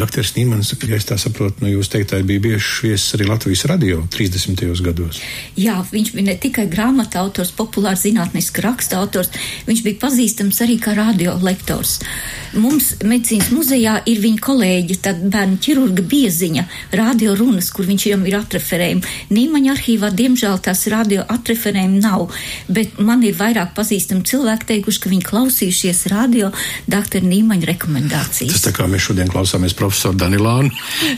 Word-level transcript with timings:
Dr. 0.00 0.26
Nīmans, 0.36 0.72
ja 0.76 0.96
es 0.96 1.06
tā 1.08 1.16
saprotu, 1.20 1.64
no 1.64 1.70
jūsu 1.70 1.96
teiktā 1.96 2.20
bija 2.26 2.42
bieži 2.44 2.90
viesis 2.90 3.14
arī 3.16 3.28
Latvijas 3.30 3.64
radio 3.70 4.02
30. 4.12 4.64
gados. 4.84 5.20
Jā, 5.56 5.78
viņš 5.90 6.12
bija 6.14 6.26
ne 6.28 6.36
tikai 6.40 6.66
grāmatu 6.70 7.20
autors, 7.20 7.52
populārs 7.56 8.04
zinātnisks 8.04 8.62
raksta 8.64 9.00
autors, 9.00 9.30
viņš 9.68 9.82
bija 9.86 10.00
pazīstams 10.02 10.60
arī 10.64 10.78
kā 10.82 10.94
radio 10.96 11.36
lektors. 11.42 11.98
Mums 12.56 12.94
medicīnas 13.04 13.50
muzejā 13.52 13.98
ir 14.08 14.20
viņa 14.22 14.42
kolēģi, 14.44 14.98
tad 15.04 15.20
bērnu 15.32 15.58
ķirurga 15.64 16.04
bieziņa, 16.06 16.66
radio 16.96 17.34
runas, 17.36 17.68
kur 17.74 17.88
viņš 17.88 18.06
jau 18.10 18.20
ir 18.28 18.38
atreferējumi. 18.38 19.14
Nīmaņa 19.36 19.74
arhīvā, 19.74 20.12
diemžēl, 20.16 20.60
tās 20.64 20.86
radio 20.92 21.24
atreferējumi 21.36 22.00
nav, 22.04 22.30
bet 22.68 23.00
man 23.02 23.24
ir 23.26 23.36
vairāk 23.36 23.74
pazīstami 23.76 24.24
cilvēki 24.26 24.70
teikuši, 24.72 25.02
ka 25.02 25.12
viņi 25.12 25.28
klausījušies 25.28 26.06
radio 26.12 26.52
Dr. 26.88 27.24
Nīmaņa 27.26 27.70
rekomendācijas. 27.72 28.56
Tas 28.56 28.68
tā 28.68 28.74
kā 28.76 28.88
mēs 28.90 29.08
šodien 29.08 29.30
klausāmies 29.32 29.76
profesoru 29.86 30.18
Danilānu. 30.18 30.72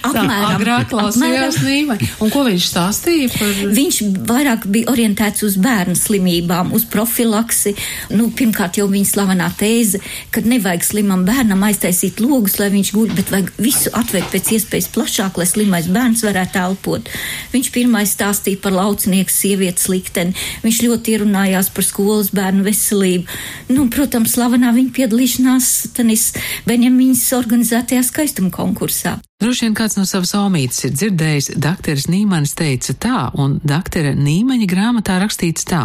Agrāk 0.04 0.90
klausījās 0.92 1.60
Nīmaņa. 1.64 2.08
Un 2.24 2.32
ko 2.32 2.44
viņš 2.46 2.66
stāstīja 2.68 3.30
par? 3.32 3.62
Viņš 3.78 4.00
vairāk 4.28 4.66
bija 4.68 4.92
orientēts 4.92 5.44
uz 5.46 5.56
bērnu 5.62 5.96
slimībām, 5.98 6.72
uz 6.76 6.84
profilaksi. 6.88 7.74
Nu, 8.12 8.28
pirmkārt 8.36 8.78
jau 8.80 8.88
viņa 8.90 9.10
slavenā 9.12 9.48
tēze, 9.58 10.00
ka 10.34 10.42
nevajag 10.44 10.86
slimam 10.86 11.24
bērnam 11.28 11.64
aiztaisīt 11.68 12.20
logus, 12.24 12.58
lai 12.60 12.70
viņš 12.74 12.92
guļ, 12.96 13.14
bet 13.16 13.32
vajag 13.34 13.52
visu 13.62 13.92
atvērt 13.96 14.32
pēc 14.34 14.52
iespējas 14.58 14.90
plašāk, 14.94 15.40
lai 15.40 15.48
slimais 15.48 15.88
bērns 15.92 16.24
varētu 16.26 16.62
elpot. 16.62 17.08
Viņš 17.54 17.72
pirmais 17.74 18.12
stāstīja 18.16 18.60
par 18.62 18.76
laucinieku 18.76 19.32
sievietes 19.32 19.88
likteni. 19.92 20.36
Viņš 20.64 20.82
ļoti 20.84 21.16
ierunājās 21.16 21.72
par 21.74 21.86
skolas 21.86 22.32
bērnu 22.36 22.66
veselību. 22.66 23.38
Nu, 23.72 23.88
protams, 23.92 24.34
slavenā 24.36 24.72
viņa 24.76 24.94
piedalīšanās 24.96 25.72
tenis 25.96 26.30
Benjamīnas 26.68 27.24
organizētajā 27.36 28.04
skaistuma 28.06 28.52
konkursā. 28.58 29.16
Droši 29.38 29.68
vien 29.68 29.74
kāds 29.78 29.94
no 29.94 30.02
savas 30.08 30.32
omītes 30.34 30.82
ir 30.88 30.94
dzirdējis, 30.96 31.52
dakteris 31.62 32.08
Nīmanis 32.10 32.56
teica 32.58 32.94
tā, 32.98 33.18
un 33.38 33.60
daktera 33.62 34.10
Nīmaņa 34.18 34.66
grāmatā 34.70 35.20
rakstīts 35.22 35.66
tā. 35.68 35.84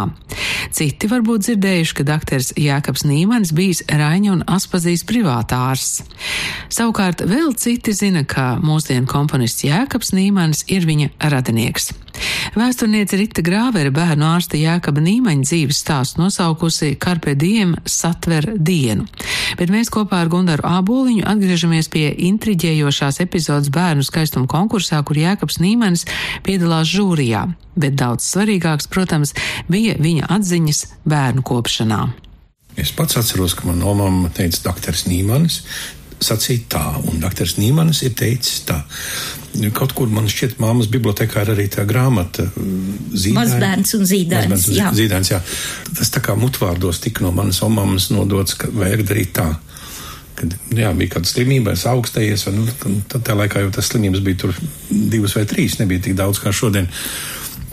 Citi 0.74 1.10
varbūt 1.10 1.46
dzirdējuši, 1.46 1.96
ka 2.00 2.08
dakteris 2.10 2.50
Jēkabs 2.58 3.06
Nīmanis 3.06 3.54
bijis 3.54 3.84
Raiņa 3.86 4.32
un 4.34 4.46
Aspazīs 4.56 5.06
privātārs. 5.06 6.00
Savukārt 6.74 7.22
vēl 7.30 7.54
citi 7.54 7.94
zina, 7.94 8.26
ka 8.26 8.56
mūsdienu 8.58 9.06
komponists 9.10 9.66
Jēkabs 9.68 10.10
Nīmanis 10.18 10.66
ir 10.74 10.90
viņa 10.90 11.14
radinieks. 11.30 11.92
Vēsturniece 12.54 13.18
Rita 13.18 13.42
Grāvera 13.44 13.90
bērnu 13.94 14.26
ārsta 14.28 14.58
Jēkaba 14.60 15.02
Nīmaņa 15.02 15.46
dzīves 15.48 15.80
stāstu 15.82 16.22
nosaukusi 16.22 16.92
Karpe 17.00 17.34
Diem 17.38 17.74
satver 17.88 18.46
dienu, 18.54 19.08
bet 19.58 19.72
mēs 19.74 19.90
kopā 19.92 20.22
ar 20.22 20.30
Gundaru 20.32 20.66
Āboliņu 20.68 21.26
atgriežamies 21.30 21.90
pie 21.92 22.06
intriģējošās 22.28 23.20
epizodes 23.24 23.72
bērnu 23.74 24.06
skaistuma 24.06 24.50
konkursā, 24.50 25.02
kur 25.06 25.18
Jēkabs 25.18 25.58
Nīmanis 25.62 26.06
piedalās 26.46 26.90
žūrijā, 26.94 27.46
bet 27.74 27.98
daudz 27.98 28.28
svarīgāks, 28.30 28.90
protams, 28.90 29.34
bija 29.70 29.98
viņa 29.98 30.30
atziņas 30.36 30.84
bērnu 31.08 31.42
kopšanā. 31.46 32.04
Es 32.80 32.90
pats 32.94 33.18
atceros, 33.20 33.54
ka 33.54 33.68
manā 33.68 33.92
mamā 33.94 34.30
teica, 34.34 34.64
doktoris 34.66 35.06
Nīmanis, 35.06 35.60
sacīja 36.24 36.68
tā, 36.74 36.84
un 37.02 37.20
doktors 37.22 37.58
Nīmanis 37.60 38.02
ir 38.06 38.14
teicis 38.18 38.64
tā. 38.68 38.80
Kaut 39.74 39.92
kur 39.94 40.10
man 40.10 40.26
šķiet, 40.30 40.56
māmas 40.62 40.88
bibliotekā 40.90 41.44
ir 41.44 41.52
arī 41.54 41.66
tā 41.70 41.84
grāmata 41.86 42.48
mm, 42.48 42.96
Zīdainis. 43.12 43.36
Mazbērns 43.38 43.94
un 43.98 44.08
zīdainis. 44.10 44.50
Mazbērns, 44.50 44.78
jā. 44.80 44.88
zīdainis, 44.98 45.30
jā. 45.30 45.38
Tas 45.94 46.10
tā 46.14 46.22
kā 46.24 46.34
mutvārdos 46.38 46.98
tika 47.04 47.22
no 47.22 47.30
manas 47.36 47.62
omāmas 47.66 48.08
nodots, 48.14 48.56
ka 48.58 48.72
vajag 48.74 49.04
darīt 49.06 49.30
tā. 49.38 49.46
Kad 50.34 50.56
jā, 50.74 50.90
bija 50.98 51.14
kāda 51.14 51.30
slimība, 51.30 51.76
es 51.78 51.86
augstējies, 51.86 52.48
un 52.50 52.64
nu, 52.64 52.98
tad 53.06 53.22
tajā 53.22 53.38
laikā 53.44 53.62
jau 53.62 53.70
tas 53.76 53.92
slimības 53.92 54.24
bija 54.26 54.42
tur 54.42 54.58
divas 54.90 55.36
vai 55.38 55.44
trīs, 55.46 55.78
nebija 55.78 56.08
tik 56.08 56.18
daudz 56.18 56.42
kā 56.42 56.50
šodien 56.50 56.90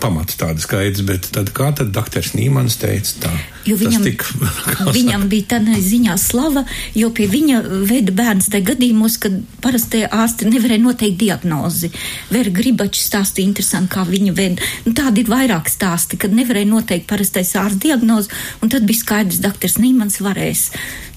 pamats 0.01 0.37
tāda 0.39 0.61
skaidrs, 0.61 1.03
bet 1.07 1.29
tad 1.35 1.51
kā 1.55 1.69
tad 1.77 1.91
doktors 1.95 2.33
Nīmans 2.35 2.77
teica 2.81 3.25
tā? 3.25 3.31
Jo 3.69 3.77
viņam, 3.77 4.03
tik, 4.05 4.25
viņam 4.97 5.27
bija 5.29 5.53
tāda 5.53 5.77
ziņā 5.77 6.15
slava, 6.21 6.63
jo 6.97 7.11
pie 7.15 7.27
viņa 7.29 7.61
veda 7.89 8.15
bērns 8.17 8.49
tajā 8.51 8.71
gadījumos, 8.71 9.19
kad 9.21 9.37
parastie 9.61 10.03
ārsti 10.09 10.49
nevarēja 10.49 10.83
noteikt 10.83 11.19
diagnozi. 11.21 11.91
Vēra 12.33 12.53
Gribačs 12.57 13.05
stāstīja 13.11 13.51
interesanti, 13.51 13.93
kā 13.93 14.05
viņa 14.09 14.35
veda. 14.37 14.69
Nu, 14.87 14.95
tādi 14.97 15.23
ir 15.23 15.31
vairāk 15.31 15.69
stāsti, 15.69 16.19
kad 16.21 16.33
nevarēja 16.35 16.71
noteikt 16.73 17.09
parastais 17.11 17.53
ārsts 17.59 17.81
diagnozi, 17.85 18.33
un 18.61 18.73
tad 18.73 18.89
bija 18.89 19.03
skaidrs, 19.03 19.41
doktors 19.45 19.77
Nīmans 19.81 20.21
varēs. 20.25 20.69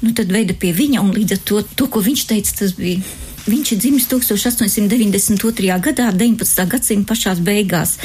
Nu, 0.04 0.12
tad 0.12 0.32
veda 0.32 0.56
pie 0.58 0.74
viņa, 0.76 1.00
un 1.00 1.14
līdz 1.16 1.38
ar 1.38 1.44
to, 1.48 1.62
to 1.78 1.88
ko 1.88 2.04
viņš 2.04 2.26
teica, 2.34 2.58
tas 2.60 2.76
bija. 2.76 3.00
Viņš 3.44 3.74
ir 3.74 3.80
dzimis 3.80 4.06
1892. 4.08 5.76
gadā, 5.84 6.08
19. 6.16 6.64
gadsimta 6.72 7.12
pašās 7.12 7.42
beigās. 7.44 7.98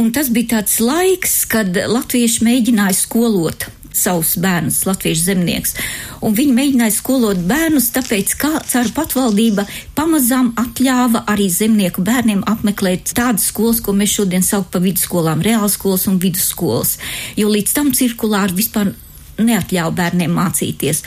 Un 0.00 0.10
tas 0.14 0.30
bija 0.34 0.56
tāds 0.56 0.80
laiks, 0.82 1.44
kad 1.50 1.76
latvieši 1.76 2.44
mēģināja 2.46 2.96
skolot 2.98 3.68
savus 3.94 4.34
bērnus, 4.42 4.80
latviešu 4.88 5.22
zemnieks. 5.28 5.76
Un 6.24 6.34
viņi 6.34 6.54
mēģināja 6.56 6.96
skolot 6.96 7.38
bērnus, 7.46 7.92
tāpēc 7.94 8.34
kā 8.40 8.50
caur 8.66 8.90
patvaldība 8.96 9.66
pamazām 9.94 10.50
atļāva 10.58 11.24
arī 11.30 11.46
zemnieku 11.52 12.02
bērniem 12.04 12.42
apmeklēt 12.50 13.14
tādas 13.14 13.46
skolas, 13.52 13.78
ko 13.84 13.94
mēs 13.94 14.16
šodien 14.18 14.42
sauc 14.42 14.66
par 14.74 14.82
vidusskolām, 14.84 15.44
reāls 15.46 15.78
skolas 15.78 16.08
un 16.10 16.18
vidusskolas. 16.22 16.96
Jo 17.38 17.52
līdz 17.54 17.76
tam 17.76 17.94
cirkulāri 17.94 18.58
vispār 18.58 18.92
neatļāva 19.38 19.94
bērniem 19.94 20.34
mācīties. 20.42 21.04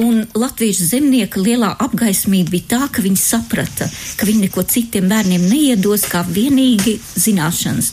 Un 0.00 0.22
latviešu 0.32 0.86
zemnieka 0.88 1.40
lielā 1.42 1.68
apgaismība 1.84 2.54
bija 2.54 2.68
tā, 2.70 2.80
ka 2.88 3.02
viņi 3.04 3.18
saprata, 3.20 3.88
ka 4.16 4.24
viņi 4.24 4.46
neko 4.46 4.64
citiem 4.64 5.10
bērniem 5.10 5.42
neiedos 5.50 6.06
kā 6.08 6.22
vienīgi 6.24 6.94
zināšanas. 7.20 7.90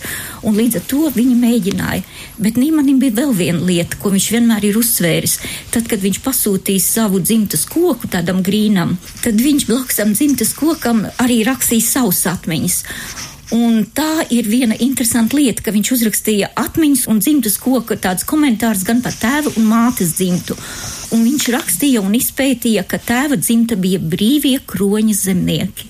Un 0.48 0.56
līdz 0.56 0.80
ar 0.80 0.86
to 0.88 1.09
viņi 1.16 1.36
mēģināja. 1.42 2.06
Bet 2.40 2.56
Nīmanim 2.62 3.02
bija 3.04 3.18
vēl 3.18 3.34
viena 3.36 3.68
lieta, 3.68 4.00
ko 4.00 4.14
viņš 4.14 4.30
vienmēr 4.32 4.70
ir 4.70 4.80
uzsvēris. 4.80 5.36
Tad, 5.76 5.90
kad 5.92 6.00
viņš 6.00 6.22
pasūtīja 6.24 6.86
savu 6.86 7.20
dzimtas 7.20 7.66
koku 7.68 8.08
tādam 8.08 8.40
grīnam, 8.48 8.96
tad 9.20 9.36
viņš 9.44 9.68
blakus 9.68 10.00
tam 10.00 10.16
dzimtas 10.16 10.56
kokam 10.56 11.04
arī 11.20 11.42
rakstīja 11.48 11.90
savus 11.90 12.24
atmiņas. 12.32 12.80
Un 13.56 13.82
tā 13.98 14.28
ir 14.30 14.46
viena 14.46 14.76
interesanta 14.78 15.38
lieta, 15.40 15.64
ka 15.66 15.74
viņš 15.74 15.90
uzrakstīja 15.96 16.52
atmiņas 16.60 17.08
un 17.10 17.22
dzimtas 17.24 17.58
koka 17.58 17.98
tāds 17.98 18.28
komentārs 18.30 18.84
gan 18.86 19.02
par 19.02 19.16
tēva 19.18 19.50
un 19.58 19.66
mātes 19.66 20.14
dzimtu. 20.20 20.58
Un 21.18 21.24
viņš 21.26 21.48
rakstīja 21.56 22.04
un 22.06 22.14
izpētīja, 22.14 22.86
ka 22.86 23.02
tēva 23.02 23.40
dzimta 23.42 23.80
bija 23.80 23.98
brīvie 23.98 24.59
kroņa 24.70 25.18
zemnieki. 25.18 25.90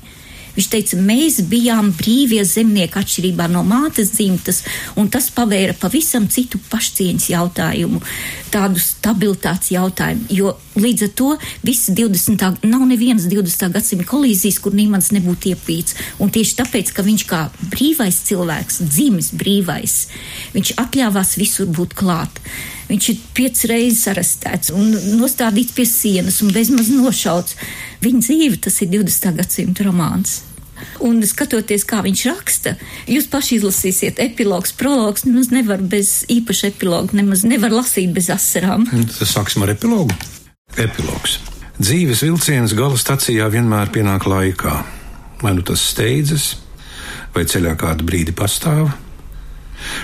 Viņš 0.59 0.67
teica, 0.67 0.97
mēs 0.99 1.37
bijām 1.47 1.93
brīvie 1.95 2.41
zemnieki 2.43 2.99
atšķirībā 2.99 3.45
no 3.47 3.61
mātes 3.63 4.09
dzimtas, 4.11 4.57
un 4.99 5.07
tas 5.07 5.29
pavēra 5.31 5.71
pavisam 5.79 6.25
citu 6.27 6.59
pašcieņas 6.67 7.27
jautājumu, 7.31 8.01
tādu 8.51 8.81
stabilitātes 8.83 9.71
jautājumu, 9.71 10.25
jo 10.35 10.51
līdz 10.75 11.05
ar 11.05 11.13
to 11.21 11.29
visi 11.63 11.95
20. 11.95 12.65
nav 12.67 12.83
nevienas 12.89 13.29
20. 13.31 13.71
gadsimta 13.77 14.07
kolīzijas, 14.09 14.57
kur 14.59 14.75
Nīmans 14.75 15.13
nebūtu 15.15 15.53
iepīts, 15.53 15.95
un 16.19 16.33
tieši 16.35 16.57
tāpēc, 16.59 16.91
ka 16.91 17.07
viņš 17.07 17.25
kā 17.31 17.45
brīvais 17.69 18.19
cilvēks, 18.27 18.81
dzimis 18.83 19.31
brīvais, 19.39 19.95
viņš 20.57 20.73
atļāvās 20.83 21.37
visur 21.39 21.71
būt 21.71 21.95
klāt. 22.03 22.43
Viņš 22.89 23.09
ir 23.13 23.23
piecas 23.37 23.67
reizes 23.69 24.07
arestēts 24.11 24.73
un 24.75 24.91
nostādīts 25.21 25.75
pie 25.77 25.87
sienas 25.87 26.41
un 26.43 26.51
bezmaz 26.51 26.89
nošauts. 26.91 27.55
Viņa 28.03 28.25
dzīve 28.25 28.61
tas 28.65 28.81
ir 28.81 28.89
20. 28.97 29.35
gadsimta 29.37 29.85
romāns. 29.85 30.39
Un 31.05 31.21
skatoties, 31.27 31.85
kā 31.87 32.01
viņš 32.05 32.23
raksta, 32.29 32.75
jūs 33.09 33.29
paši 33.31 33.59
izlasīsiet 33.59 34.21
epilogs, 34.23 34.73
prologs, 34.77 35.25
nemaz 35.27 35.51
nevar 35.53 35.83
bez 35.83 36.23
īpaša 36.31 36.73
epiloga, 36.73 37.15
nemaz 37.19 37.45
nevar 37.47 37.73
lasīt 37.75 38.13
bez 38.15 38.29
asarām. 38.33 38.87
Tas 39.17 39.35
sāksim 39.35 39.65
ar 39.65 39.73
epilogu. 39.75 40.15
Epilogs. 40.77 41.39
Dzīves 41.79 42.25
vilciens 42.25 42.73
gala 42.75 42.97
stacijā 42.99 43.47
vienmēr 43.51 43.91
pienāk 43.95 44.25
laikā. 44.27 44.73
Vai 45.39 45.53
nu 45.55 45.63
tas 45.63 45.83
steidzas, 45.93 46.57
vai 47.35 47.45
ceļā 47.47 47.75
kādu 47.79 48.07
brīdi 48.07 48.35
pastāv. 48.35 48.89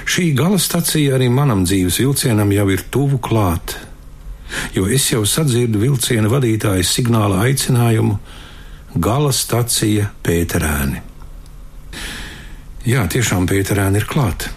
Šī 0.07 0.29
gala 0.37 0.59
stacija 0.61 1.17
arī 1.17 1.27
manam 1.31 1.65
dzīves 1.67 1.99
vilcienam 1.99 2.53
jau 2.55 2.69
ir 2.71 2.85
tuvu 2.91 3.19
klāt, 3.19 3.75
jo 4.75 4.85
es 4.87 5.09
jau 5.11 5.25
sadzirdu 5.27 5.81
vilciena 5.81 6.31
vadītāja 6.31 6.85
signāla 6.87 7.43
aicinājumu 7.49 8.15
gala 8.95 9.31
stacija 9.35 10.09
Pēterēni. 10.23 11.01
Jā, 12.85 13.05
tiešām 13.11 13.47
Pēterēni 13.49 13.99
ir 13.99 14.07
klāta. 14.07 14.51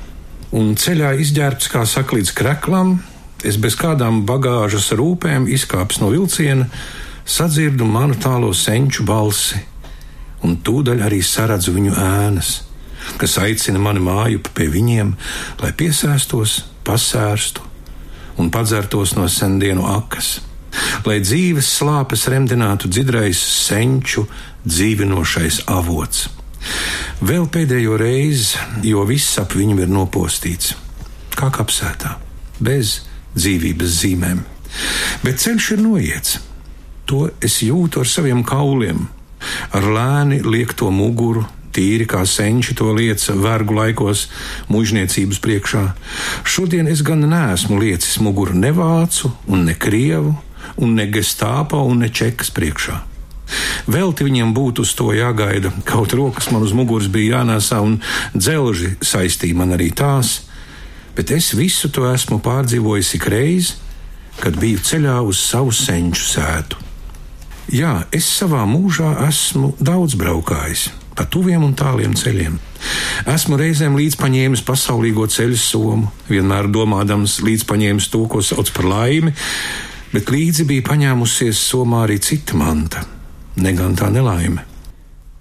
Un 0.55 0.75
ceļā 0.81 1.13
izģērbts, 1.21 1.69
kā 1.73 1.85
saka, 1.89 2.17
līdz 2.17 2.33
kreklam, 2.37 2.99
es 3.45 3.59
bez 3.61 3.77
kādām 3.79 4.23
bagāžas 4.29 4.91
rūpēm 4.97 5.49
izkāps 5.51 6.01
no 6.01 6.13
vilciena, 6.15 6.69
sadzirdu 7.29 7.85
manu 7.85 8.17
tālo 8.21 8.55
senču 8.57 9.05
balsi, 9.05 9.61
un 10.47 10.57
tūdaļ 10.65 11.05
arī 11.09 11.21
saredzu 11.25 11.75
viņu 11.77 11.99
ēnas. 11.99 12.57
kas 13.17 13.39
aicina 13.39 13.79
mani 13.79 14.03
māju 14.05 14.43
pie 14.55 14.67
viņiem, 14.69 15.15
lai 15.63 15.71
piesēstos, 15.73 16.65
pasērstu 16.85 17.63
un 18.39 18.51
padzertos 18.51 19.15
no 19.17 19.29
sendienu 19.29 19.87
akas, 19.89 20.41
lai 21.07 21.19
dzīves 21.23 21.71
slāpes 21.79 22.27
remdinātu 22.33 22.91
dzidrais 22.91 23.39
senču 23.39 24.27
dzīvinošais 24.67 25.65
avots. 25.71 26.29
Vēl 27.25 27.47
pēdējo 27.51 27.97
reizi, 27.99 28.59
jo 28.87 29.05
viss 29.09 29.39
ap 29.41 29.55
viņu 29.57 29.79
ir 29.83 29.91
nopostīts, 29.91 30.75
kā 31.39 31.51
kapsētā, 31.55 32.17
bez 32.61 33.01
dzīvības 33.37 33.99
zīmēm. 34.03 34.43
Bet 35.25 35.43
ceļš 35.43 35.71
ir 35.77 35.85
noiets. 35.85 36.39
To 37.09 37.29
es 37.41 37.63
jūtu 37.65 38.03
ar 38.03 38.11
saviem 38.11 38.43
kauliem, 38.45 39.07
ar 39.73 39.87
lēni 39.97 40.43
liekto 40.45 40.91
muguru, 40.93 41.47
tīri 41.73 42.09
kā 42.09 42.25
senči 42.27 42.75
to 42.77 42.91
lieca 42.97 43.37
vergu 43.39 43.77
laikos 43.79 44.27
mužniecības 44.73 45.41
priekšā. 45.45 45.85
Šodien 46.45 46.91
es 46.91 47.05
gan 47.07 47.23
neesmu 47.31 47.79
liecis 47.81 48.19
muguru 48.25 48.57
ne 48.59 48.73
vācu, 48.75 49.31
un 49.49 49.65
ne 49.69 49.77
krievu, 49.79 50.35
un 50.79 50.97
ne 50.99 51.07
gestāpa, 51.11 51.81
un 51.85 52.05
ne 52.05 52.11
čekas 52.11 52.53
priekšā. 52.55 52.99
Velti 53.89 54.27
viņiem 54.27 54.53
būtu 54.57 54.85
uz 54.85 54.93
to 54.97 55.11
jāgaida, 55.17 55.73
kaut 55.89 56.13
rokas 56.13 56.51
man 56.53 56.65
uz 56.67 56.75
muguras 56.77 57.09
bija 57.13 57.39
jānēsā, 57.39 57.81
un 57.81 57.99
dzelži 58.37 58.97
saistīja 59.01 59.57
man 59.57 59.73
arī 59.77 59.89
tās, 59.97 60.43
bet 61.17 61.33
es 61.35 61.55
visu 61.57 61.89
to 61.89 62.05
esmu 62.11 62.43
pārdzīvojis 62.45 63.15
ik 63.17 63.29
reizi, 63.33 63.79
kad 64.39 64.59
biju 64.61 64.85
ceļā 64.85 65.17
uz 65.27 65.41
savu 65.41 65.73
senču 65.75 66.29
sētu. 66.29 66.85
Jā, 67.75 68.07
es 68.15 68.29
savā 68.39 68.63
mūžā 68.69 69.11
esmu 69.27 69.75
daudz 69.81 70.15
braukājis, 70.17 70.87
pa 71.17 71.27
tuviem 71.29 71.65
un 71.67 71.75
tāliem 71.77 72.15
ceļiem. 72.17 72.55
Esmu 73.29 73.59
reizēm 73.61 73.97
līdzpaņēmis 73.99 74.63
pasaulīgo 74.65 75.27
ceļu 75.29 75.59
somu, 75.61 76.13
vienmēr 76.31 76.71
domādams 76.73 77.41
līdzpaņēmis 77.45 78.09
to, 78.13 78.23
ko 78.31 78.41
sauc 78.45 78.71
par 78.77 78.89
laimi, 78.89 79.35
bet 80.13 80.33
līdzi 80.33 80.67
bija 80.69 80.87
paņēmusies 80.89 81.61
somā 81.71 82.05
arī 82.07 82.19
cita 82.23 82.57
manta, 82.59 83.05
ne 83.61 83.73
gan 83.77 83.97
tā 83.99 84.11
nelaime. 84.13 84.65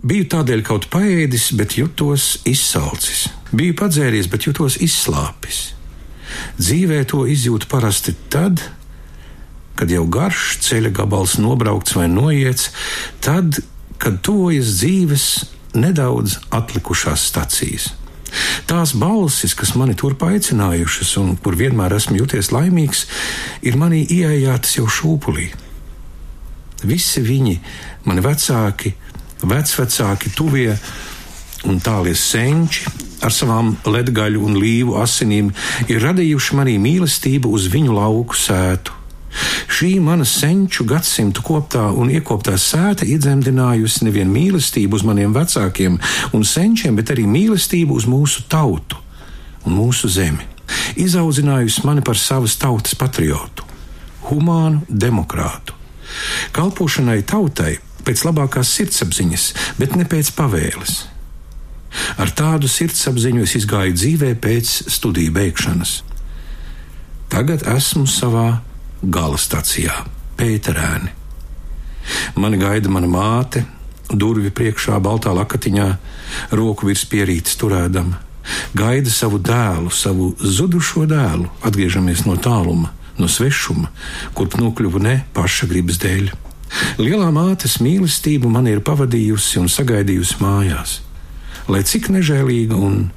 Biju 0.08 0.28
tādēļ 0.30 0.62
kaut 0.66 0.88
paēdis, 0.94 1.50
bet 1.58 1.78
jutos 1.80 2.38
izsalcis. 2.48 3.28
Biju 3.52 3.76
padzēries, 3.80 4.30
bet 4.30 4.46
jutos 4.46 4.78
izslāpis. 4.84 5.72
Dzīvē 6.60 7.02
to 7.10 7.24
izjūtu 7.30 7.70
parasti 7.72 8.14
tad, 8.32 8.62
kad 9.78 9.92
jau 9.94 10.06
garš 10.10 10.58
ceļa 10.66 10.92
gabals 11.02 11.38
nobraukts 11.42 11.96
vai 11.98 12.08
noiets, 12.12 12.72
tad, 13.24 13.60
kad 14.02 14.22
tuvojas 14.26 14.78
dzīves 14.80 15.28
nedaudz 15.78 16.38
atlikušās 16.54 17.28
stacijas. 17.32 17.92
Tās 18.68 18.94
balsis, 18.98 19.56
kas 19.58 19.76
mani 19.80 19.96
turp 19.98 20.26
aicinājušas 20.28 21.16
un 21.22 21.36
kur 21.42 21.58
vienmēr 21.60 21.96
esmu 21.98 22.20
jūties 22.22 22.52
laimīgs, 22.56 23.06
ir 23.64 23.80
manī 23.80 24.04
ieejātas 24.04 24.78
jau 24.80 24.88
šūpulī. 24.92 25.50
Visi 26.88 27.24
viņi, 27.26 27.56
mani 28.06 28.24
vecāki, 28.26 28.94
vecvecāki, 29.42 30.34
tuvie 30.38 30.76
un 31.68 31.82
tālie 31.82 32.14
senči 32.18 32.86
ar 33.26 33.34
savām 33.34 33.74
ledgaļu 33.88 34.44
un 34.46 34.60
līvu 34.62 35.00
asinīm 35.02 35.50
ir 35.90 36.04
radījuši 36.04 36.60
manī 36.60 36.78
mīlestību 36.82 37.50
uz 37.50 37.66
viņu 37.74 37.98
lauku 37.98 38.38
sētu 38.38 38.97
Šī 39.68 39.98
mana 40.02 40.26
senču 40.26 40.86
gadsimtu 40.88 41.44
koptā 41.46 41.88
un 41.94 42.10
iekoptā 42.10 42.56
sēta 42.58 43.06
iedzemdinājusi 43.06 44.08
nevien 44.08 44.30
mīlestību 44.32 44.98
uz 44.98 45.04
maniem 45.06 45.36
vecākiem 45.36 46.00
un 46.34 46.46
senčiem, 46.48 46.96
bet 46.98 47.12
arī 47.14 47.28
mīlestību 47.30 47.98
uz 47.98 48.08
mūsu 48.10 48.48
tautu 48.50 48.98
un 49.68 49.76
mūsu 49.78 50.10
zemi. 50.10 50.48
Izaudzinājusi 51.00 51.84
mani 51.88 52.04
par 52.04 52.18
savas 52.20 52.58
tautas 52.60 52.96
patriotu, 52.98 53.66
humānu 54.30 54.84
demokrātu. 54.90 55.76
Kalpošanai 56.56 57.22
tautai 57.28 57.78
pēc 58.08 58.24
labākās 58.28 58.72
sirdsapziņas, 58.78 59.48
bet 59.80 59.96
ne 60.00 60.08
pēc 60.08 60.32
pavēles. 60.36 60.98
Ar 62.22 62.32
tādu 62.36 62.70
sirdsapziņu 62.72 63.44
es 63.44 63.56
izgāju 63.62 63.96
dzīvē 63.96 64.34
pēc 64.44 64.74
studiju 64.92 65.34
beigšanas. 65.36 66.02
Tagad 67.32 67.66
esmu 67.68 68.08
savā 68.08 68.62
gala 69.02 69.38
stacijā, 69.38 70.04
Pēterēni. 70.38 71.14
Mani 72.38 72.60
gaida 72.62 72.90
mana 72.90 73.10
māte, 73.10 73.64
durvju 74.10 74.52
priekšā, 74.56 75.00
baltā 75.04 75.34
lakatiņā, 75.36 75.88
roku 76.56 76.88
virs 76.88 77.04
pierītes 77.10 77.58
turēdama. 77.60 78.22
Gaida 78.78 79.12
savu 79.12 79.42
dēlu, 79.44 79.92
savu 79.92 80.32
zudušo 80.40 81.04
dēlu, 81.10 81.50
atgriežamies 81.68 82.24
no 82.28 82.38
tāluma, 82.40 82.94
no 83.20 83.28
svešuma, 83.28 83.90
kurp 84.38 84.56
nokļuvu 84.60 85.02
ne 85.04 85.18
paša 85.36 85.68
gribas 85.68 86.00
dēļ. 86.04 86.32
Lielā 87.00 87.28
mātes 87.36 87.78
mīlestība 87.84 88.50
man 88.52 88.68
ir 88.72 88.84
pavadījusi 88.86 89.60
un 89.62 89.70
sagaidījusi 89.72 90.40
mājās, 90.44 91.00
lai 91.72 91.84
cik 91.88 92.12
nežēlīga 92.14 92.76
un 92.76 93.08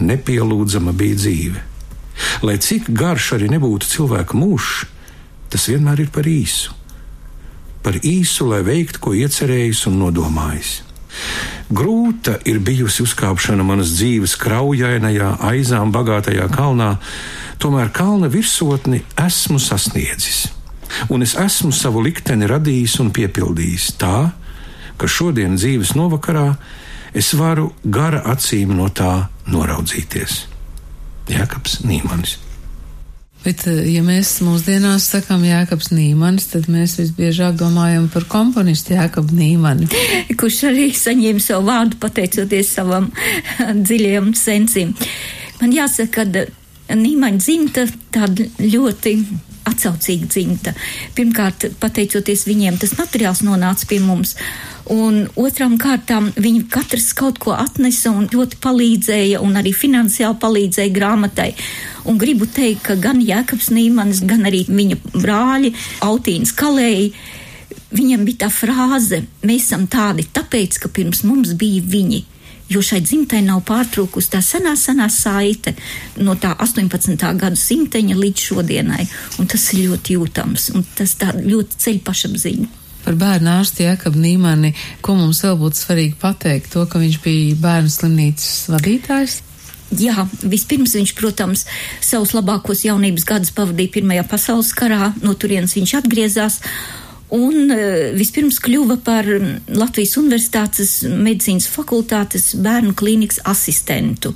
nepielūdzama 0.00 0.92
bija 0.96 1.20
dzīve. 1.20 1.62
Lai 2.46 2.56
cik 2.62 2.90
garš 2.94 3.34
arī 3.38 3.48
nebūtu 3.52 3.88
cilvēka 3.90 4.36
mūžs, 4.38 4.84
tas 5.54 5.68
vienmēr 5.70 6.02
ir 6.02 6.10
par 6.10 6.26
īsu. 6.26 6.74
Par 7.84 8.00
īsu, 8.02 8.48
lai 8.50 8.64
veiktu, 8.66 8.98
ko 8.98 9.12
iecerējis 9.14 9.84
un 9.86 10.00
nodomājis. 10.00 10.80
Grūta 11.70 12.40
ir 12.48 12.58
bijusi 12.64 13.04
uzkāpšana 13.04 13.62
manas 13.62 13.92
dzīves 13.94 14.34
kraujainajā, 14.40 15.30
aizām 15.46 15.92
bagātajā 15.94 16.48
kalnā, 16.52 16.96
tomēr 17.62 17.92
kalna 17.94 18.28
virsotni 18.32 19.04
esmu 19.20 19.60
sasniedzis. 19.62 20.48
Un 21.14 21.22
es 21.22 21.36
esmu 21.38 21.70
savu 21.74 22.02
likteni 22.02 22.48
radījis 22.50 22.98
un 23.04 23.12
piepildījis 23.14 23.92
tā, 24.00 24.18
ka 24.98 25.10
šodien 25.10 25.54
dzīves 25.58 25.94
novakarā 25.98 26.48
es 27.14 27.30
varu 27.38 27.70
gara 27.84 28.24
acīm 28.34 28.74
no 28.74 28.90
tā 28.90 29.28
noraudzīties. 29.46 30.40
Jēkabs 31.30 31.84
Nīmanis. 31.86 32.40
Bet, 33.44 33.66
eh, 33.68 33.82
ja 33.92 34.00
mēs 34.04 34.38
mūsdienās 34.44 35.10
sakām 35.12 35.44
Jēkabs 35.44 35.90
Nīmanis, 35.92 36.48
tad 36.54 36.68
mēs 36.72 36.96
visbiežāk 37.00 37.58
domājam 37.60 38.08
par 38.12 38.24
komponistu 38.32 38.96
Jēkabu 38.96 39.36
Nīmani. 39.36 39.88
Kurš 40.40 40.62
arī 40.70 40.88
saņēma 40.96 41.44
savu 41.44 41.68
vārdu 41.68 42.00
pateicoties 42.00 42.72
savam 42.78 43.10
dziļajam 43.86 44.32
sensim. 44.38 44.94
Man 45.60 45.76
jāsaka, 45.76 46.24
ka 46.24 46.96
Nīmaņa 46.96 47.40
dzimta 47.40 47.86
tāda 48.12 48.48
ļoti 48.60 49.18
atsaucīga 49.68 50.28
dzimta. 50.30 50.74
Pirmkārt, 51.16 51.68
pateicoties 51.80 52.46
viņiem, 52.48 52.78
tas 52.80 52.96
materiāls 52.98 53.42
nonāca 53.46 53.88
pie 53.90 54.00
mums. 54.02 54.34
Un 54.92 55.22
otrām 55.40 55.78
kārtām 55.80 56.28
viņi 56.36 56.66
katrs 56.72 57.12
kaut 57.16 57.38
ko 57.40 57.54
atnesa 57.56 58.12
un 58.12 58.28
ļoti 58.32 58.58
palīdzēja, 58.64 59.40
un 59.40 59.56
arī 59.56 59.72
finansiāli 59.72 60.36
palīdzēja 60.42 60.92
grāmatai. 60.92 61.54
Un 62.04 62.20
gribu 62.20 62.44
teikt, 62.44 62.84
ka 62.90 62.98
gan 63.00 63.22
Jēkabs 63.24 63.70
Nīmans, 63.72 64.20
gan 64.28 64.44
arī 64.44 64.66
viņa 64.68 65.00
brāļi, 65.14 65.72
Autīns 66.04 66.52
Kalēji, 66.52 67.14
viņam 67.96 68.28
bija 68.28 68.44
tā 68.44 68.52
frāze: 68.52 69.24
Mēs 69.46 69.70
esam 69.70 69.88
tādi 69.88 70.28
tāpēc, 70.36 70.82
ka 70.82 70.92
pirms 70.92 71.24
mums 71.24 71.56
bija 71.56 71.80
viņi. 71.80 72.24
Jo 72.72 72.80
šai 72.80 73.02
dzimtai 73.04 73.42
nav 73.44 73.60
pārtrūkusi 73.68 74.30
tā 74.32 74.40
senā, 74.44 74.72
senā 74.80 75.10
saite 75.12 75.74
no 76.16 76.32
tā 76.40 76.54
18. 76.64 77.18
gada 77.36 77.58
simteņa 77.60 78.16
līdz 78.16 78.46
šodienai, 78.48 79.04
un 79.38 79.50
tas 79.52 79.66
ir 79.74 79.90
ļoti 79.90 80.16
jūtams, 80.16 80.70
un 80.72 80.86
tas 80.96 81.12
ļoti 81.20 81.82
ceļ 81.84 82.00
pašapziņu. 82.06 82.70
Par 83.04 83.18
bērnu 83.20 83.50
ārstu 83.52 83.84
Jēkabu 83.84 84.16
Nīmani, 84.16 84.72
ko 85.04 85.18
mums 85.18 85.42
vēl 85.44 85.58
būtu 85.60 85.82
svarīgi 85.82 86.16
pateikt, 86.20 86.72
to, 86.72 86.86
ka 86.88 87.02
viņš 87.02 87.18
bija 87.20 87.58
bērnu 87.60 87.92
slimnīcas 87.92 88.70
vadītājs? 88.72 89.42
Jā, 90.00 90.24
vispirms 90.40 90.94
viņš, 90.96 91.12
protams, 91.18 91.66
savus 92.02 92.32
labākos 92.34 92.86
jaunības 92.86 93.26
gadus 93.28 93.52
pavadīja 93.54 93.92
Pirmajā 93.98 94.24
pasaules 94.30 94.72
karā, 94.74 95.12
no 95.22 95.36
turienes 95.36 95.76
viņš 95.76 95.98
atgriezās. 96.00 96.62
Un 97.32 97.72
e, 97.72 98.12
vispirms 98.18 98.60
kļuva 98.62 98.98
par 99.04 99.28
Latvijas 99.72 100.18
Universitātes 100.20 100.98
medicīnas 101.08 101.70
fakultātes 101.72 102.52
bērnu 102.60 102.92
klīnikas 102.98 103.40
asistentu. 103.48 104.34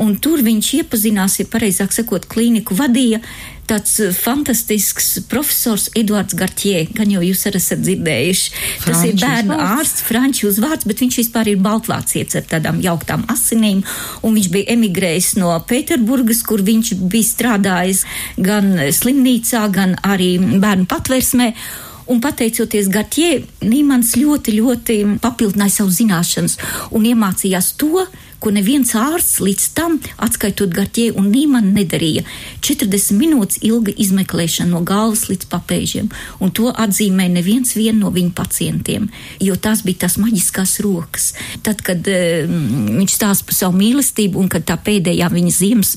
Un 0.00 0.14
tur 0.22 0.40
viņš 0.40 0.68
iepazinās, 0.78 1.40
ja 1.40 1.48
pareizāk 1.52 1.92
sakot, 1.92 2.24
klīniku 2.30 2.76
vadīja 2.78 3.20
tāds 3.68 3.94
fantastisks 4.18 5.20
profesors 5.30 5.88
Eduards 5.96 6.34
Gartie, 6.36 6.86
gan 6.96 7.12
jau 7.12 7.22
jūs 7.24 7.44
arī 7.48 7.60
esat 7.60 7.82
dzirdējuši. 7.84 8.54
Franči 8.82 8.88
Tas 8.88 9.04
ir 9.06 9.20
bērnu 9.20 9.58
ārsts, 9.66 10.04
franču 10.06 10.48
uzvārds, 10.50 10.88
bet 10.88 11.04
viņš 11.04 11.20
vispār 11.22 11.52
ir 11.52 11.62
baltvācietis 11.62 12.40
ar 12.40 12.48
tādām 12.50 12.80
jauktām 12.84 13.24
asinīm, 13.32 13.84
un 14.24 14.36
viņš 14.38 14.50
bija 14.52 14.72
emigrējis 14.76 15.34
no 15.40 15.54
Pēterburgas, 15.68 16.42
kur 16.48 16.64
viņš 16.64 16.94
bija 17.04 17.28
strādājis 17.28 18.04
gan 18.40 18.74
slimnīcā, 18.92 19.64
gan 19.72 19.96
arī 20.02 20.34
bērnu 20.40 20.88
patversmē. 20.90 21.52
Un 22.10 22.20
pateicoties 22.22 22.90
Gartie, 22.92 23.44
Nīmans 23.62 24.16
ļoti, 24.18 24.56
ļoti 24.58 24.98
papildināja 25.22 25.78
savu 25.78 25.94
zināšanas 25.94 26.58
un 26.96 27.06
iemācījās 27.12 27.72
to, 27.80 28.06
ko 28.42 28.50
neviens 28.50 28.90
ārsts 28.98 29.38
līdz 29.42 29.66
tam, 29.76 29.98
atskaitot 30.22 30.72
Gartie 30.74 31.12
un 31.14 31.28
Nīmanu, 31.30 31.70
nedarīja. 31.76 32.24
40 32.64 33.14
minūtes 33.20 33.60
ilga 33.62 33.94
izmeklēšana 34.02 34.74
no 34.74 34.82
galvas 34.86 35.28
līdz 35.30 35.46
papēžiem, 35.52 36.10
un 36.42 36.50
to 36.50 36.72
atzīmē 36.72 37.28
neviens 37.30 37.76
no 37.94 38.10
viņa 38.10 38.34
pacientiem, 38.34 39.08
jo 39.40 39.54
tās 39.54 39.84
bija 39.86 40.06
tās 40.06 40.18
maģiskās 40.18 40.80
rokas. 40.82 41.32
Tad, 41.62 41.82
kad 41.86 42.02
uh, 42.10 42.50
viņš 42.98 43.14
stāsta 43.14 43.46
par 43.46 43.54
savu 43.54 43.78
mīlestību 43.78 44.42
un 44.42 44.50
kad 44.50 44.66
tā 44.66 44.76
pēdējā 44.76 45.30
viņa 45.30 45.52
ziemas 45.54 45.96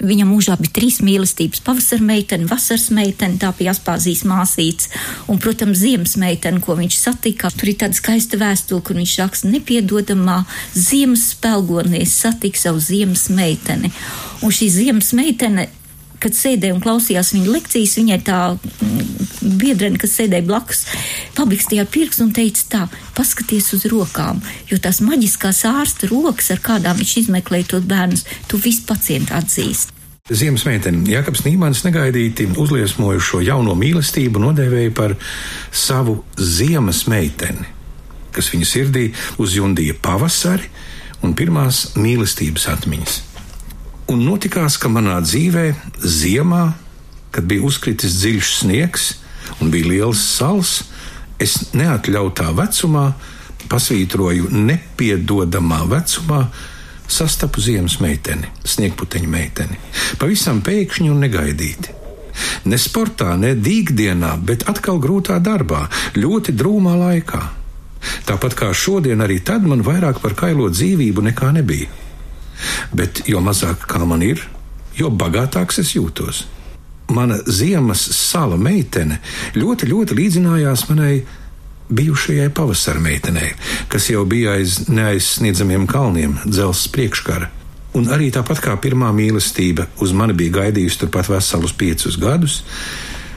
Viņa 0.00 0.24
mūžā 0.28 0.56
bija 0.60 0.72
trīs 0.78 1.00
mīlestības- 1.04 1.60
pavasara 1.66 2.02
meitene, 2.02 2.48
vasaras 2.48 2.88
meitene, 2.90 3.38
tā 3.38 3.52
bija 3.58 3.74
Aspāzijas 3.74 4.24
māsīca, 4.24 4.88
un, 5.28 5.38
protams, 5.38 5.78
ziemas 5.78 6.16
meitene, 6.16 6.60
ko 6.60 6.76
viņš 6.76 6.96
satika. 6.96 7.50
Tur 7.50 7.68
ir 7.68 7.74
tāda 7.74 7.94
skaista 7.94 8.36
vēstule, 8.36 8.82
kur 8.82 8.96
viņš 8.96 9.18
raksta 9.18 9.50
nepiedodamā 9.52 10.44
ziemas 10.74 11.34
spēlgonī 11.34 12.06
satika 12.06 12.58
savu 12.58 12.80
ziemas 12.80 13.28
meiteni. 13.28 13.92
Un 14.42 14.50
šī 14.50 14.68
ziemas 14.70 15.12
meitene 15.12 15.68
kad 16.22 16.36
sēdēja 16.36 16.76
un 16.76 16.82
klausījās 16.82 17.32
viņa 17.34 17.54
lekcijas, 17.56 17.96
viņai 17.98 18.18
tā 18.26 18.38
mm, 18.54 19.22
biedrene, 19.60 20.00
kas 20.00 20.16
sēdēja 20.18 20.46
blakus, 20.46 20.84
pabikstīja 21.36 21.86
pirkstu 21.90 22.26
un 22.26 22.34
teica 22.36 22.68
tā, 22.74 22.82
paskaties 23.16 23.72
uz 23.76 23.86
rokām, 23.90 24.42
jo 24.70 24.78
tās 24.82 25.02
maģiskās 25.04 25.64
ārsta 25.70 26.10
rokas, 26.12 26.52
ar 26.54 26.62
kādām 26.64 27.00
viņš 27.00 27.16
izmeklēja 27.24 27.72
tos 27.74 27.88
bērnus, 27.88 28.26
tu 28.50 28.60
visu 28.62 28.86
pacientu 28.88 29.34
atzīst. 29.38 29.92
Ziemas 30.30 30.62
meitene 30.62 31.02
Jakobs 31.10 31.42
Nīmans 31.42 31.80
negaidīti 31.82 32.46
uzliesmoja 32.62 33.18
šo 33.20 33.40
jauno 33.42 33.74
mīlestību, 33.74 34.38
nodēvēja 34.44 34.92
par 34.94 35.16
savu 35.74 36.20
ziemas 36.38 37.08
meiteni, 37.10 37.66
kas 38.32 38.52
viņa 38.54 38.68
sirdī 38.70 39.08
uzjundīja 39.42 39.98
pavasari 39.98 40.70
un 41.26 41.34
pirmās 41.38 41.88
mīlestības 41.98 42.68
atmiņas. 42.70 43.18
Un 44.10 44.24
notikās, 44.26 44.76
ka 44.82 44.90
manā 44.90 45.20
dzīvē, 45.22 45.66
ziemā, 46.02 46.72
kad 47.32 47.46
bija 47.48 47.64
uzkritis 47.66 48.18
dziļš 48.18 48.50
sniegs 48.58 49.12
un 49.62 49.70
bija 49.70 49.88
liels 49.88 50.22
sals, 50.36 50.80
es 51.42 51.72
neatļautā 51.76 52.50
vecumā, 52.56 53.12
pasvītroju 53.70 54.50
nepiedodamā 54.52 55.84
vecumā, 55.90 56.42
sastapu 57.12 57.62
ziemas 57.62 57.98
meiteni, 58.02 58.50
sniegputeņa 58.66 59.30
meiteni. 59.30 59.78
Pavisam 60.18 60.62
pēkšņi 60.64 61.10
un 61.12 61.22
negaidīti. 61.22 61.98
Ne 62.66 62.78
sportā, 62.80 63.34
ne 63.38 63.52
dīkdienā, 63.54 64.34
bet 64.42 64.66
atkal 64.70 65.00
grūtā 65.02 65.38
darbā, 65.44 65.86
ļoti 66.16 66.54
drūmā 66.56 66.94
laikā. 67.06 67.42
Tāpat 68.26 68.56
kā 68.58 68.70
šodien, 68.74 69.20
arī 69.22 69.38
tad 69.46 69.66
man 69.68 69.84
vairāk 69.86 70.22
par 70.22 70.34
kailo 70.38 70.70
dzīvību 70.72 71.28
nekā 71.30 71.52
nebija 71.54 72.01
bet 72.94 73.24
jo 73.28 73.40
mazāk 73.44 73.86
kā 73.88 74.02
man 74.06 74.22
ir, 74.24 74.42
jo 74.96 75.10
bagātāks 75.10 75.80
es 75.82 75.94
jūtos. 75.96 76.44
Mana 77.12 77.38
ziemas 77.46 78.02
sala 78.16 78.56
meitene 78.56 79.18
ļoti, 79.58 79.88
ļoti 79.90 80.16
līdzinājās 80.16 80.86
manai 80.88 81.22
bijušajai 81.92 82.50
pavasara 82.54 83.00
meitenei, 83.00 83.52
kas 83.88 84.08
jau 84.10 84.24
bija 84.24 84.56
aiz 84.56 84.86
neaizsniedzamiem 84.88 85.86
kalniem, 85.90 86.38
dzelzs 86.46 86.88
priekškara. 86.92 87.50
Un 87.98 88.08
arī 88.08 88.30
tāpat 88.32 88.62
kā 88.64 88.76
pirmā 88.80 89.10
mīlestība 89.12 89.84
uz 90.00 90.14
mani 90.16 90.32
bija 90.36 90.62
gaidījusi 90.62 91.02
turpat 91.02 91.28
veselus 91.28 91.74
piecus 91.76 92.16
gadus, 92.20 92.62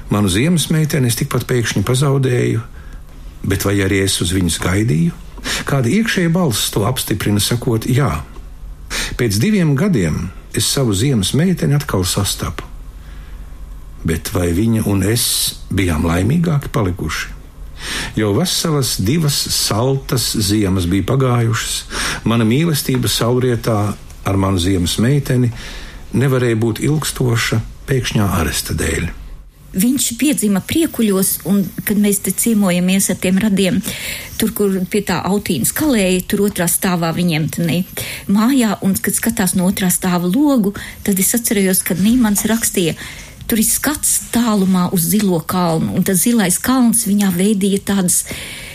manu 0.09 0.31
ziemas 0.31 0.69
meiteni 0.71 1.11
es 1.11 1.19
tikpat 1.19 1.43
pēkšņi 1.49 1.83
pazaudēju, 1.83 2.61
bet 3.43 3.67
vai 3.67 3.75
arī 3.83 3.99
es 4.05 4.21
uz 4.23 4.31
viņus 4.35 4.61
gaidīju? 4.63 5.17
Kāda 5.67 5.91
iekšēja 5.91 6.31
balss 6.33 6.71
to 6.73 6.85
apstiprina, 6.87 7.43
sakot, 7.43 7.85
jā, 7.91 8.23
Pēc 9.19 9.39
diviem 9.41 9.75
gadiem 9.79 10.29
es 10.55 10.67
savu 10.71 10.95
ziemas 10.95 11.33
meiteni 11.37 11.75
atkal 11.77 12.05
sastapu. 12.07 12.63
Bet 14.05 14.29
vai 14.35 14.51
viņa 14.53 14.85
un 14.91 15.01
es 15.07 15.25
bijām 15.73 16.05
laimīgāki 16.05 16.69
palikuši? 16.73 17.33
Jau 18.15 18.31
veselas 18.37 18.95
divas 19.03 19.35
saltas 19.51 20.29
ziemas 20.47 20.85
bija 20.89 21.05
pagājušas, 21.11 21.75
mana 22.23 22.45
mīlestība 22.47 23.11
saurietā 23.11 23.79
ar 24.25 24.39
manu 24.39 24.61
ziemas 24.61 24.95
meiteni 25.03 25.51
nevarēja 26.15 26.57
būt 26.61 26.81
ilgstoša 26.85 27.61
pēkšņā 27.89 28.31
aresta 28.39 28.77
dēļ. 28.77 29.24
Viņš 29.75 30.05
piedzima 30.19 30.61
priekuļos, 30.63 31.31
un 31.51 31.63
kad 31.83 31.99
mēs 31.99 32.21
te 32.23 32.31
ciemojamies 32.31 33.09
ar 33.11 33.19
tiem 33.19 33.39
radiem, 33.43 33.81
tur, 34.39 34.53
kur 34.55 34.77
pie 34.91 35.01
tā 35.07 35.19
autīnas 35.27 35.73
kalēja, 35.75 36.23
tur 36.31 36.45
otrā 36.47 36.67
stāvā 36.71 37.11
viņiem 37.15 37.49
tenī 37.57 37.81
mājā, 38.31 38.77
un 38.85 38.95
kad 38.95 39.17
skatās 39.17 39.55
no 39.59 39.67
otrā 39.67 39.91
stāva 39.91 40.29
logu, 40.31 40.73
tad 41.03 41.19
es 41.19 41.35
atcerējos, 41.35 41.83
kad 41.87 41.99
Nīmans 41.99 42.45
rakstīja, 42.47 42.95
tur 43.49 43.61
ir 43.61 43.67
skats 43.67 44.31
tālumā 44.33 44.87
uz 44.95 45.09
zilo 45.11 45.41
kalnu, 45.43 45.91
un 45.97 46.07
tas 46.07 46.23
zilais 46.23 46.57
kalns 46.61 47.05
viņā 47.09 47.35
veidīja 47.35 47.83
tādas, 47.91 48.23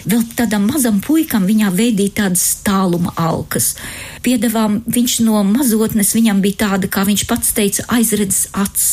vēl 0.04 0.22
tādam 0.36 0.68
mazam 0.70 1.00
puikam 1.04 1.48
viņā 1.48 1.72
veidīja 1.74 2.20
tādas 2.24 2.46
tāluma 2.66 3.16
alkas 3.16 3.74
piedevām 4.24 4.80
viņš 4.90 5.14
no 5.24 5.40
mazotnes, 5.46 6.12
viņam 6.16 6.40
bija 6.44 6.66
tāda, 6.66 6.88
kā 6.92 7.04
viņš 7.08 7.24
pats 7.30 7.52
teica, 7.56 7.84
aizredzes 7.96 8.50
acs. 8.56 8.88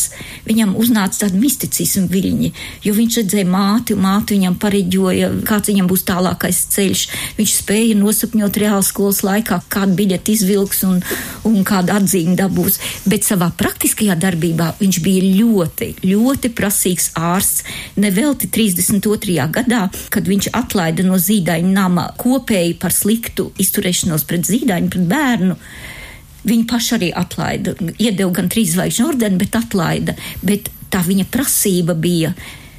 Viņam 0.47 0.75
uznāca 0.79 1.25
tāda 1.25 1.39
misticisma 1.39 2.07
viļņi, 2.11 2.51
jo 2.85 2.93
viņš 2.95 3.19
redzēja 3.21 3.47
māti, 3.51 3.95
un 3.95 4.03
māti 4.05 4.37
viņam 4.37 4.57
pareģoja, 4.61 5.31
kāds 5.47 5.71
viņam 5.71 5.89
būs 5.91 6.05
tālākais 6.07 6.61
ceļš. 6.75 7.03
Viņš 7.39 7.55
spēja 7.61 7.97
nosapņot 7.99 8.59
reāli 8.63 8.87
skolas 8.87 9.23
laikā, 9.27 9.59
kādu 9.73 9.97
biļeti 9.99 10.37
izvilks 10.37 10.83
un, 10.87 11.01
un 11.47 11.59
kādu 11.67 11.95
atzīmi 11.97 12.37
dabūs, 12.39 12.79
bet 13.09 13.27
savā 13.27 13.49
praktiskajā 13.59 14.15
darbībā 14.19 14.73
viņš 14.79 15.01
bija 15.03 15.33
ļoti, 15.41 15.91
ļoti 16.07 16.53
prasīgs 16.55 17.11
ārsts. 17.19 17.65
Nevelti 17.99 18.47
32. 18.53 19.35
gadā, 19.51 19.87
kad 20.13 20.27
viņš 20.29 20.51
atlaida 20.55 21.03
no 21.07 21.19
zīdaiņa 21.19 21.73
nama 21.73 22.07
kopēji 22.19 22.77
par 22.79 22.95
sliktu 22.95 23.49
izturēšanos 23.59 24.23
pret 24.29 24.47
zīdaiņu, 24.47 24.91
pret 24.93 25.07
bērnu 25.07 25.16
bērnu. 25.17 25.57
Viņa 26.47 26.67
paša 26.69 26.95
arī 26.99 27.11
atlaida, 27.17 27.73
iedeva 27.97 28.31
gan 28.37 28.47
trīs 28.53 28.71
zvaigžņu 28.77 29.09
ordeni, 29.09 29.41
bet 29.41 29.57
atlaida. 29.59 30.15
Bet 30.45 30.69
tā 30.93 31.01
viņa 31.03 31.27
prasība 31.33 31.97
bija, 31.97 32.31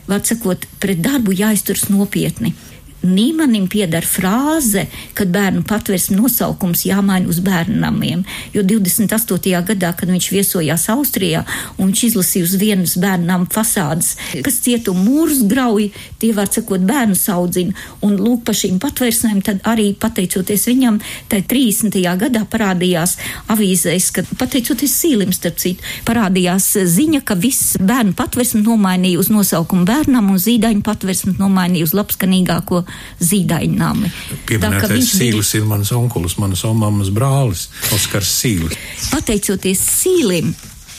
var 0.09 0.25
sakot, 0.25 0.65
pret 0.81 1.03
darbu 1.05 1.35
jāizturas 1.37 1.89
nopietni. 1.93 2.55
Nīmanim 2.99 3.69
pieder 3.71 4.03
frāze, 4.03 4.89
kad 5.15 5.31
bērnu 5.31 5.63
patvērsme 5.69 6.17
nosaukums 6.19 6.83
jāmaina 6.89 7.31
uz 7.31 7.39
bērnamiem, 7.47 8.25
jo 8.51 8.65
28. 8.67 9.53
gadā, 9.69 9.93
kad 9.95 10.11
viņš 10.11 10.27
viesojās 10.35 10.89
Austrijā 10.91 11.45
un 11.77 11.93
viņš 11.93 12.03
izlasīja 12.09 12.49
uz 12.49 12.57
vienas 12.59 12.97
bērnām 12.99 13.47
fasādes, 13.55 14.17
kas 14.43 14.59
cietumu 14.65 15.05
mūrus 15.07 15.45
grauj, 15.47 15.93
tie 16.19 16.33
var 16.35 16.51
sakot 16.51 16.83
bērnu 16.89 17.15
saudzina, 17.15 17.77
un 18.03 18.17
lūk 18.19 18.43
pa 18.49 18.57
šīm 18.57 18.81
patvērsmēm, 18.83 19.45
tad 19.47 19.63
arī 19.71 19.93
pateicoties 19.95 20.67
viņam, 20.67 20.99
tai 21.31 21.45
30. 21.47 22.01
gadā 22.19 22.43
parādījās 22.51 23.15
avīzēs, 23.55 24.11
ka 24.17 24.27
pateicoties 24.43 24.99
sīlim, 25.05 25.31
starp 25.37 25.63
citu, 25.63 25.87
parādījās 26.09 26.73
ziņa, 26.99 27.23
ka 27.23 27.39
viss 27.39 27.79
bērnu 27.79 28.19
patvērsme 28.19 28.65
nomainīja 28.67 29.23
uz 29.23 29.31
nosaukumu 29.31 29.87
bērnam 29.87 30.35
un 30.35 30.43
zīdaņu 30.43 30.83
patvērsme 30.83 31.39
nomainīja 31.39 31.87
uz 31.87 31.95
labskanīgāko 31.95 32.88
zīdaiņnami. 33.21 34.13
Pieminētais 34.49 35.13
Sīlis 35.19 35.53
bija... 35.55 35.63
ir 35.63 35.69
mans 35.71 35.93
onkulis, 35.97 36.39
manas 36.41 36.65
omammas 36.69 37.13
brālis, 37.15 37.69
Oskars 37.95 38.33
Sīlis. 38.41 38.79
Pateicoties 39.13 39.83
Sīlim, 40.01 40.53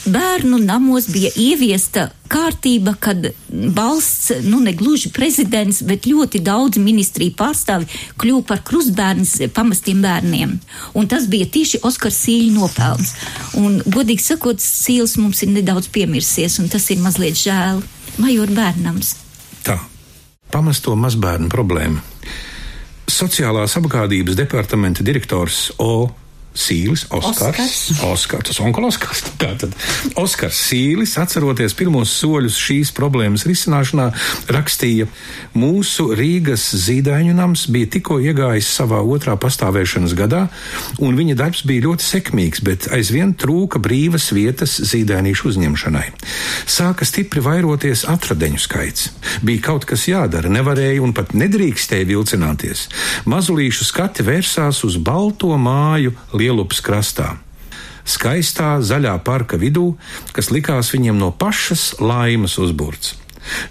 bērnu 0.06 0.58
namos 0.64 1.08
bija 1.12 1.30
ieviesta 1.36 2.10
kārtība, 2.30 2.94
kad 3.02 3.30
valsts, 3.50 4.32
nu 4.46 4.60
ne 4.64 4.74
gluži 4.78 5.12
prezidents, 5.14 5.82
bet 5.86 6.08
ļoti 6.10 6.42
daudz 6.46 6.80
ministriju 6.82 7.36
pārstāvi 7.40 7.90
kļuva 8.22 8.46
par 8.52 8.64
krustbērns 8.68 9.38
pamestiem 9.56 10.02
bērniem. 10.06 10.58
Un 10.94 11.10
tas 11.10 11.28
bija 11.32 11.50
tieši 11.50 11.82
Oskars 11.88 12.22
Sīļa 12.26 12.52
nopelns. 12.58 13.16
Un, 13.60 13.80
godīgi 13.86 14.26
sakot, 14.32 14.62
Sīls 14.64 15.18
mums 15.22 15.44
ir 15.46 15.54
nedaudz 15.56 15.90
piemirsies, 15.94 16.60
un 16.62 16.70
tas 16.72 16.90
ir 16.94 17.02
mazliet 17.04 17.40
žēl. 17.40 17.82
Major 18.20 18.52
bērnams. 18.52 19.16
Pamesto 20.50 20.96
mazbērnu 20.98 21.50
problēmu. 21.52 22.02
Sociālās 23.10 23.76
apgādības 23.78 24.38
departamenta 24.38 25.06
direktors 25.06 25.70
O. 25.82 26.10
Sīlis, 26.58 27.06
Oskars, 27.14 27.92
Oskars. 28.04 28.60
Oskars 28.60 28.60
Oskars. 28.60 29.22
Tātad 29.42 29.74
Oskars 30.20 30.58
Sīlis, 30.70 31.16
atceroties 31.22 31.76
pirmos 31.78 32.12
soļus 32.20 32.58
šīs 32.60 32.92
problēmas 32.98 33.46
risināšanā, 33.48 34.10
rakstīja, 34.52 35.08
mūsu 35.58 36.10
Rīgas 36.18 36.66
zīdaiņu 36.74 37.36
nams 37.38 37.68
bija 37.72 37.92
tikko 37.96 38.20
iegājis 38.24 38.70
savā 38.80 39.00
otrā 39.06 39.38
pastāvēšanas 39.40 40.16
gadā, 40.18 40.48
un 41.00 41.18
viņa 41.20 41.38
darbs 41.40 41.64
bija 41.70 41.86
ļoti 41.88 42.08
sekmīgs, 42.08 42.64
bet 42.66 42.90
aizvien 42.96 43.36
trūka 43.38 43.82
brīvas 43.82 44.32
vietas 44.36 44.80
zīdainīšu 44.90 45.52
uzņemšanai. 45.54 46.08
Sāka 46.70 47.08
stipri 47.08 47.44
vairoties 47.46 48.06
atradeņu 48.10 48.62
skaits. 48.62 49.10
Bija 49.46 49.68
kaut 49.70 49.88
kas 49.90 50.08
jādara, 50.10 50.52
nevarēja 50.52 51.04
un 51.06 51.14
pat 51.16 51.36
nedrīkstēja 51.38 52.10
vilcināties. 52.10 52.88
Mazulīšu 53.30 53.88
skati 53.88 54.26
vērsās 54.28 54.84
uz 54.88 54.98
balto 54.98 55.54
māju 55.60 56.16
Lielupas 56.40 56.82
krastā. 56.86 57.36
Skaistā 58.10 58.80
zaļā 58.82 59.14
parka 59.26 59.60
vidū, 59.62 59.92
kas 60.34 60.50
likās 60.56 60.94
viņiem 60.96 61.20
no 61.20 61.30
pašas 61.36 62.00
laimes 62.02 62.58
uzbūrts. 62.62 63.14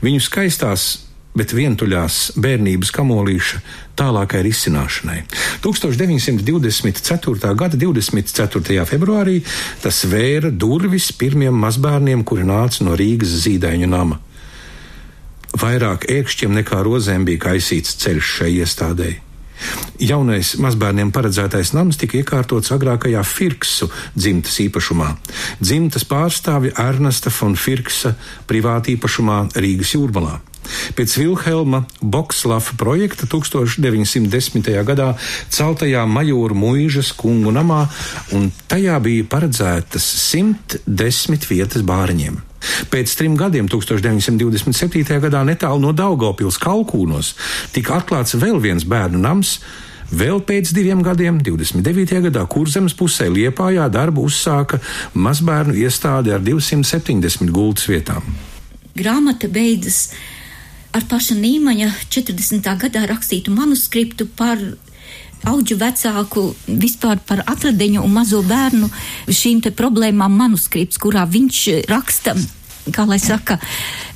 Viņu 0.04 0.22
skaistās 0.22 0.90
bet 1.38 1.52
vientuļās 1.54 2.18
bērnības 2.40 2.90
kamolīša 2.94 3.60
tālākai 3.98 4.40
risināšanai. 4.46 5.20
1924. 5.64 7.52
gada 7.58 7.78
24. 7.78 8.86
februārī 8.88 9.40
tas 9.82 10.02
vēra 10.08 10.50
durvis 10.50 11.10
pirmiem 11.12 11.54
mazbērniem, 11.64 12.24
kuri 12.26 12.46
nāca 12.48 12.86
no 12.86 12.96
Rīgas 12.98 13.36
zīdaiņu 13.44 13.90
nama. 13.90 14.18
Vairāk 15.58 16.08
ēkšķiem 16.12 16.58
nekā 16.60 16.82
rozēm 16.86 17.24
bija 17.28 17.48
kaisīts 17.48 17.96
ceļš 18.02 18.34
šai 18.38 18.52
iestādēji. 18.60 19.27
Jaunais 19.98 20.54
mazbērniem 20.62 21.10
paredzētais 21.14 21.72
nams 21.74 21.98
tika 22.00 22.20
iekārtots 22.20 22.72
agrākajā 22.74 23.22
Firksu 23.26 23.90
dzimtas 24.16 24.60
īpašumā. 24.66 25.14
Dzimtas 25.62 26.06
pārstāvja 26.08 26.76
Ernesta 26.88 27.32
von 27.40 27.56
Firksa 27.58 28.14
privāti 28.48 28.94
īpašumā 28.96 29.40
Rīgas 29.58 29.96
jūrmalā. 29.96 30.38
Pēc 30.96 31.14
Vilhelma 31.16 31.82
Bokslava 32.02 32.76
projekta 32.80 33.26
1910. 33.30 34.68
gadā 34.88 35.12
celtajā 35.48 36.04
Majora 36.08 36.56
mūžas 36.58 37.14
kungu 37.16 37.54
namā, 37.54 37.86
un 38.36 38.50
tajā 38.68 38.98
bija 39.04 39.28
paredzētas 39.32 40.10
110 40.28 41.48
vietas 41.48 41.86
bāriņiem. 41.88 42.47
Pēc 42.92 43.14
trim 43.18 43.36
gadiem, 43.38 43.68
1927. 43.70 45.20
gadā, 45.24 45.42
netālu 45.46 45.82
no 45.82 45.92
Daugopils 45.96 46.58
Kalkūnos, 46.62 47.34
tika 47.74 48.00
atklāts 48.00 48.36
vēl 48.38 48.58
viens 48.62 48.86
bērnu 48.88 49.20
nams. 49.22 49.58
Vēl 50.08 50.40
pēc 50.40 50.70
diviem 50.72 51.02
gadiem, 51.04 51.36
29. 51.44 52.22
gadā, 52.30 52.46
Kurzemes 52.48 52.94
pusē 52.96 53.26
Liepājā 53.28 53.90
darbu 53.92 54.24
uzsāka 54.24 54.80
mazbērnu 55.12 55.76
iestāde 55.76 56.32
ar 56.32 56.40
270 56.40 57.52
gultas 57.52 57.90
vietām. 57.90 58.24
Grāmata 58.96 59.50
beidzas 59.52 60.14
ar 60.96 61.04
paša 61.10 61.36
Nīmaņa 61.36 61.90
40. 62.08 62.72
gadā 62.80 63.04
rakstītu 63.10 63.52
manuskriptu 63.52 64.26
par 64.38 64.56
auģu 65.46 65.78
vecāku, 65.78 66.44
vispār 66.66 67.22
par 67.26 67.44
atradeņu 67.46 68.02
un 68.04 68.14
mazo 68.14 68.42
bērnu 68.46 68.90
šīm 69.28 69.62
te 69.64 69.74
problēmām 69.74 70.34
manuskripts, 70.42 70.98
kurā 70.98 71.26
viņš 71.28 71.64
raksta 71.90 72.36
kā 72.92 73.04
lai 73.08 73.18
saka, 73.20 73.58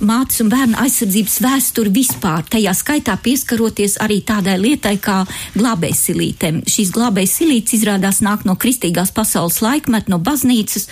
mātes 0.00 0.40
un 0.42 0.50
bērnu 0.52 0.78
aizsardzības 0.80 1.38
vēsturi 1.44 1.92
vispār, 1.92 2.44
tajā 2.48 2.74
skaitā 2.76 3.16
pieskaroties 3.20 3.98
arī 4.02 4.22
tādai 4.26 4.58
lietai 4.60 4.96
kā 5.02 5.22
glābēsilītēm. 5.56 6.62
Šīs 6.68 6.92
glābēsilītes 6.96 7.76
izrādās 7.78 8.22
nāk 8.24 8.46
no 8.48 8.56
kristīgās 8.56 9.12
pasaules 9.14 9.60
laikmet, 9.64 10.08
no 10.12 10.20
baznīcas, 10.22 10.88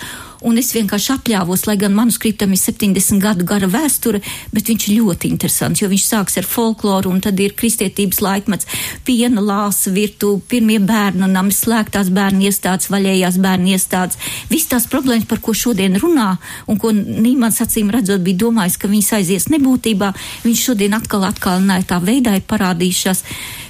un 0.46 0.58
es 0.60 0.72
vienkārši 0.74 1.12
atļāvos, 1.16 1.66
lai 1.68 1.76
gan 1.80 1.94
manuskriptam 1.96 2.54
ir 2.54 2.60
70 2.60 3.20
gadu 3.22 3.46
gara 3.48 3.68
vēsture, 3.70 4.22
bet 4.54 4.70
viņš 4.70 4.86
ir 4.88 5.00
ļoti 5.00 5.30
interesants, 5.34 5.82
jo 5.82 5.88
viņš 5.90 6.06
sāks 6.06 6.38
ar 6.40 6.48
folkloru, 6.48 7.12
un 7.12 7.20
tad 7.24 7.40
ir 7.42 7.54
kristietības 7.58 8.22
laikmets, 8.24 8.68
piena 9.06 9.44
lāsa 9.44 9.92
virtu, 9.94 10.36
pirmie 10.50 10.78
bērnu 10.80 11.28
nami, 11.30 11.54
slēgtās 11.54 12.12
bērnu 12.14 12.46
iestādes, 12.48 12.90
vaļējās 12.92 13.40
bērnu 13.42 13.74
iestādes, 13.74 14.20
viss 14.50 14.70
tās 14.70 14.88
problēmas, 14.90 15.28
par 15.30 15.42
ko 15.44 15.54
šodien 15.56 15.98
runā, 16.00 16.32
un 16.70 16.80
ko 16.80 16.92
Nīmans 16.94 17.60
acīm 17.64 17.90
redzot 17.92 18.22
bija 18.24 18.44
domājis, 18.46 18.78
ka 18.80 18.90
viņas 18.90 19.12
aizies 19.20 19.48
nebūtībā, 19.52 20.12
viņš 20.44 20.64
šodien 20.70 20.96
atkal 20.96 21.26
atkalināja 21.28 21.88
tā 21.92 22.00
veidā 22.04 22.36
ir 22.38 22.46
parādījušās, 22.48 23.22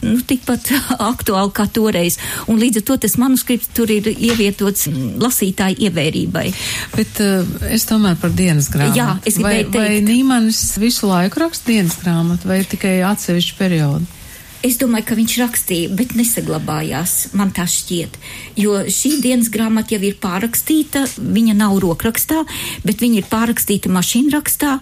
nu, 0.06 0.18
tikpat 0.26 0.72
aktuāli 1.10 1.54
kā 1.56 1.66
toreiz, 1.70 2.20
un 2.48 2.60
līdz 2.62 2.82
ar 2.82 2.88
to 2.90 2.98
tas 3.06 3.18
manuskripts 3.20 3.72
tur 3.74 3.90
ir 3.90 4.10
ievietots 4.12 4.88
lasītāju 5.20 5.88
ievērībai. 5.88 6.48
Bet 6.94 7.20
uh, 7.24 7.44
es 7.70 7.86
tomēr 7.88 8.16
par 8.20 8.32
dienas 8.36 8.70
grāmatu. 8.72 9.00
Jā, 9.00 9.10
es 9.24 9.40
gribēju 9.40 9.66
vai, 9.66 9.74
teikt. 9.74 9.82
Vai 9.82 10.00
Nīmanis 10.06 10.62
visu 10.82 11.10
laiku 11.10 11.44
raksta 11.44 11.72
dienas 11.72 11.98
grāmatu, 12.02 12.50
vai 12.50 12.62
tikai 12.68 12.98
atsevišķi 13.10 13.60
periodi? 13.60 14.16
Es 14.60 14.74
domāju, 14.76 15.06
ka 15.08 15.16
viņš 15.16 15.34
rakstīja, 15.40 15.90
bet 15.96 16.10
nesaglabājās. 16.18 17.30
Man 17.38 17.48
tā 17.56 17.64
šķiet. 17.64 18.18
Jo 18.60 18.82
šī 18.92 19.14
dienas 19.24 19.48
grāmata 19.52 19.94
jau 19.94 20.02
ir 20.04 20.18
pārrakstīta. 20.20 21.06
Viņa 21.16 21.54
nav 21.56 21.78
rokrakstā, 21.80 22.42
bet 22.84 23.00
viņa 23.00 23.22
ir 23.22 23.30
pārrakstīta 23.30 23.88
mašīnrakstā. 23.94 24.74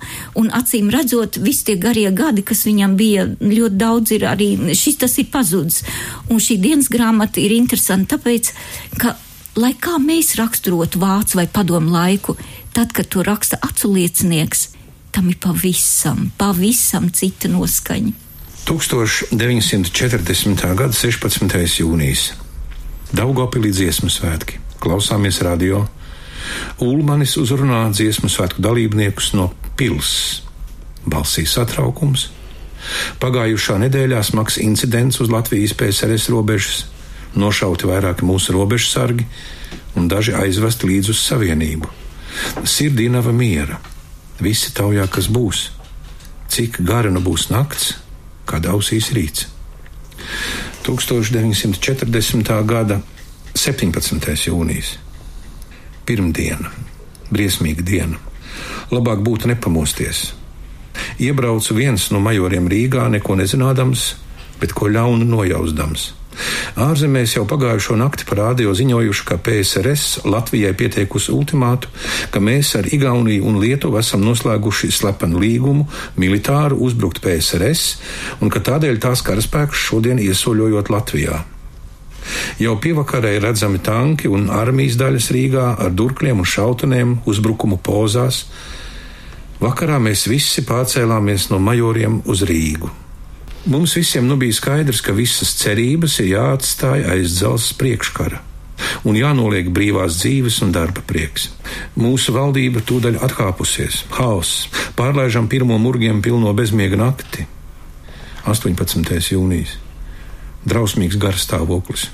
Un 0.43 0.51
acīm 0.59 0.91
redzot, 0.91 1.39
visi 1.45 1.69
tie 1.71 1.79
garie 1.79 2.09
gadi, 2.11 2.43
kas 2.43 2.65
viņam 2.67 2.99
bija, 2.99 3.29
ļoti 3.39 3.79
daudz 3.79 4.17
ir 4.19 4.27
arī 4.27 4.51
šis 4.75 4.99
tas 5.05 5.15
ir 5.23 5.31
pazudis. 5.31 5.85
Un 6.27 6.43
šī 6.43 6.59
dienas 6.59 6.91
grāmata 6.91 7.39
ir 7.39 7.55
interesanta 7.55 8.17
tāpēc, 8.19 8.51
ka 8.99 9.15
lai 9.59 9.75
kā 9.75 9.99
mēs 10.03 10.37
raksturotu 10.39 10.99
vācu 11.03 11.37
vai 11.41 11.47
padomu 11.51 11.91
laiku, 11.93 12.37
tad, 12.77 12.93
kad 12.95 13.07
to 13.11 13.23
raksta 13.27 13.57
aculiecinieks, 13.65 14.69
tam 15.15 15.29
ir 15.33 15.39
pavisam, 15.43 16.31
pavisam 16.39 17.11
cita 17.11 17.49
noskaņa. 17.51 18.13
1940. 18.69 20.75
gada 20.77 20.93
16. 20.93 21.81
jūnijas 21.81 22.33
Daugopilī 23.09 23.73
dziesmu 23.73 24.13
svētki. 24.13 24.61
Klausāmies 24.83 25.41
radio. 25.41 25.89
Ulmanis 26.85 27.39
uzrunā 27.41 27.89
dziesmu 27.89 28.29
svētku 28.29 28.61
dalībniekus 28.61 29.33
no 29.33 29.49
pils. 29.81 30.45
Balsī 31.09 31.49
satraukums. 31.49 32.29
Pagājušā 33.23 33.79
nedēļā 33.87 34.21
smags 34.29 34.61
incidents 34.61 35.17
uz 35.25 35.33
Latvijas 35.33 35.73
PSRS 35.73 36.29
robežas 36.35 36.85
nošauti 37.35 37.89
vairāki 37.89 38.27
mūsu 38.27 38.55
robežsargi 38.57 39.27
un 39.97 40.09
daži 40.09 40.35
aizvesti 40.39 40.89
līdz 40.89 41.13
uz 41.13 41.23
savienību. 41.27 41.91
Sirdī 42.65 43.09
nav 43.11 43.29
miera, 43.35 43.81
visi 44.41 44.73
taujā, 44.75 45.09
kas 45.11 45.29
būs, 45.33 45.69
cik 46.49 46.81
gara 46.87 47.11
nu 47.11 47.21
būs 47.25 47.49
nakts, 47.51 47.97
kad 48.49 48.67
ausīs 48.67 49.11
rīts. 49.17 49.49
1940. 50.87 52.55
gada 52.65 53.01
17. 53.55 54.49
jūnijas. 54.49 54.97
Pirmdiena, 56.09 56.71
briesmīga 57.29 57.85
diena. 57.85 58.21
Labāk 58.89 59.21
būtu 59.21 59.51
nepamosties. 59.51 60.31
Iebraucu 61.21 61.75
viens 61.77 62.09
no 62.15 62.23
majoriem 62.25 62.69
Rīgā, 62.71 63.05
neko 63.13 63.37
nezinādams, 63.37 64.15
bet 64.61 64.73
ko 64.73 64.89
ļaunu 64.89 65.27
nojausdams. 65.29 66.13
Ārzemēs 66.79 67.35
jau 67.37 67.45
pagājušo 67.49 67.97
nakti 67.99 68.27
parādīja 68.29 68.75
ziņojuši, 68.79 69.25
ka 69.29 69.39
PSRS 69.43 70.25
Latvijai 70.29 70.75
pieteikusi 70.79 71.33
ultimātu, 71.35 71.91
ka 72.31 72.43
mēs 72.43 72.75
ar 72.79 72.87
Igauniju 72.87 73.47
un 73.49 73.59
Lietuvu 73.63 73.99
esam 74.01 74.23
noslēguši 74.27 74.93
slepenu 74.95 75.43
līgumu 75.43 75.89
militāru 76.21 76.79
uzbrukt 76.87 77.23
PSRS 77.25 78.41
un 78.43 78.53
ka 78.53 78.63
tādēļ 78.71 79.01
tās 79.03 79.25
karaspēks 79.27 79.87
šodien 79.89 80.23
iesoļojot 80.23 80.93
Latvijā. 80.95 81.43
Jau 82.61 82.75
pievakarē 82.77 83.39
redzami 83.41 83.81
tanki 83.85 84.29
un 84.29 84.49
armijas 84.53 84.99
daļas 85.01 85.31
Rīgā 85.35 85.67
ar 85.81 85.95
durkļiem 85.97 86.43
un 86.43 86.49
šautenēm 86.55 87.15
uzbrukumu 87.31 87.81
pozās. 87.83 88.45
Vakarā 89.63 89.99
mēs 90.03 90.29
visi 90.31 90.63
pārcēlāmies 90.67 91.49
no 91.53 91.59
majoriem 91.63 92.23
uz 92.31 92.45
Rīgu. 92.47 93.08
Mums 93.69 93.99
visiem 93.99 94.25
nu 94.25 94.39
bija 94.41 94.57
skaidrs, 94.57 95.03
ka 95.05 95.13
visas 95.13 95.51
cerības 95.61 96.15
ir 96.23 96.31
jāatstāj 96.33 97.03
aiz 97.13 97.35
dzelzs 97.37 97.75
priekškara 97.77 98.41
un 99.05 99.17
jānoliek 99.19 99.69
brīvās 99.75 100.21
dzīves 100.23 100.61
un 100.65 100.73
darba 100.73 101.03
prieks. 101.05 101.49
Mūsu 101.99 102.33
valdība 102.37 102.81
tūdaļ 102.87 103.21
atkāpusies, 103.27 104.05
haoss, 104.17 104.69
pārlaižam 104.97 105.51
pirmo 105.51 105.79
murgiem 105.83 106.23
pilno 106.25 106.55
bezmiega 106.57 106.97
nakti. 107.01 107.45
18. 108.49 109.19
jūnijas. 109.35 109.77
Drausmīgs 110.69 111.19
garstāvoklis. 111.21 112.09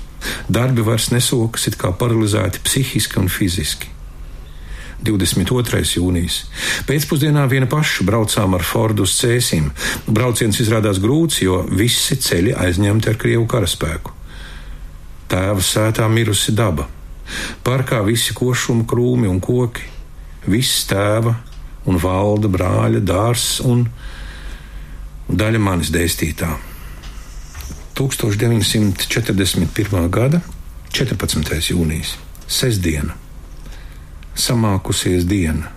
Darbi 0.49 0.83
vairs 0.83 1.11
nesokas, 1.13 1.69
it 1.69 1.79
kā 1.79 1.93
paralizēti 1.95 2.63
psihiski 2.65 3.21
un 3.21 3.29
fiziski. 3.31 3.94
22. 5.03 5.81
jūnijas. 5.97 6.37
Pēcpusdienā 6.87 7.43
viena 7.51 7.67
paša 7.69 8.05
braucām 8.07 8.55
ar 8.55 8.63
Fordu 8.63 9.03
uz 9.03 9.17
Cēsim. 9.19 9.67
Brauciens 10.07 10.61
izrādās 10.63 11.01
grūts, 11.03 11.41
jo 11.43 11.63
visi 11.67 12.15
ceļi 12.21 12.55
aizņemti 12.65 13.11
ar 13.11 13.19
Krievu 13.19 13.47
karaspēku. 13.51 14.13
Tēva 15.31 15.61
sētā 15.65 16.05
mirusi 16.11 16.51
daba. 16.55 16.85
Parkā 17.65 18.03
visi 18.05 18.33
košuma 18.37 18.85
krūmi 18.87 19.27
un 19.27 19.39
koki, 19.41 19.81
viss 20.45 20.85
tēva 20.89 21.35
un 21.89 21.97
valda 22.01 22.47
brāļa 22.51 22.99
dārs 23.01 23.59
un 23.65 23.87
daļa 25.29 25.59
manis 25.61 25.89
dēstītā. 25.93 26.57
1941. 27.95 30.09
gada 30.11 30.41
14. 30.91 31.71
jūnijas, 31.71 32.17
sestdiena, 32.47 33.15
samākusies 34.35 35.25
diena. 35.27 35.71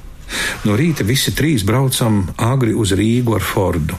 No 0.67 0.77
rīta 0.77 1.07
visi 1.09 1.33
trīs 1.33 1.65
braucam 1.65 2.27
agri 2.37 2.75
uz 2.77 2.93
Rīgu 2.97 3.39
ar 3.39 3.45
Fordu. 3.45 3.97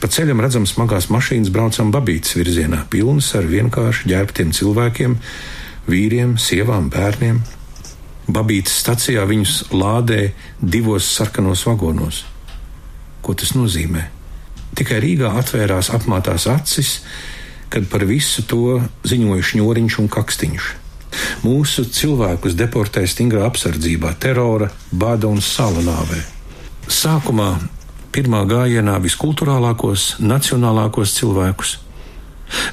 Pa 0.00 0.08
ceļam 0.10 0.40
redzam 0.42 0.66
smagās 0.66 1.08
mašīnas 1.12 1.50
braucam 1.54 1.90
babītas 1.94 2.36
virzienā, 2.38 2.84
pilnas 2.90 3.32
ar 3.38 3.46
vienkārši 3.50 4.10
ģērbtiem 4.12 4.52
cilvēkiem, 4.56 5.16
vīriem, 5.90 6.36
sievām, 6.40 6.90
bērniem. 6.90 7.42
Babītas 8.26 8.80
stacijā 8.82 9.22
viņus 9.28 9.68
lādē 9.74 10.32
divos 10.58 11.06
sarkanos 11.14 11.62
vagonos. 11.66 12.24
Ko 13.22 13.34
tas 13.38 13.54
nozīmē? 13.58 14.08
Tikai 14.76 14.98
Rīgā 15.02 15.30
atvērās 15.38 15.92
apmātās 15.94 16.48
acis, 16.50 16.98
kad 17.70 17.86
par 17.90 18.04
visu 18.06 18.42
to 18.46 18.80
ziņoja 19.06 19.46
šņoriņš 19.52 20.00
un 20.02 20.10
kakstiņš. 20.10 20.72
Mūsu 21.44 21.86
cilvēkus 21.92 22.56
deportē 22.58 23.04
stingrā 23.08 23.46
apsardzībā, 23.48 24.14
terora, 24.20 24.70
bada 24.92 25.30
un 25.30 25.42
salanāvē. 25.44 26.22
Sākumā 26.86 27.50
pirmā 28.14 28.44
gājienā 28.48 28.96
viskulturālākos, 29.04 30.16
nacionālākos 30.24 31.12
cilvēkus. 31.18 31.76